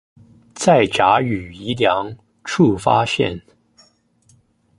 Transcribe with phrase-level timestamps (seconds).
[0.55, 3.39] 在甲與乙兩處發現